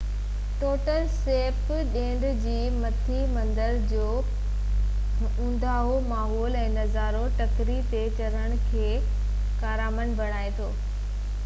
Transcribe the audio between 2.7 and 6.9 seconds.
مٿي مندر جو اونداهو ماحول ۽